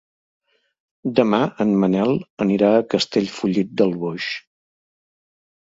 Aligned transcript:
Demà 1.19 1.39
en 1.65 1.73
Manel 1.83 2.15
anirà 2.47 2.71
a 2.79 2.87
Castellfollit 2.95 3.79
del 3.85 3.97
Boix. 4.07 4.33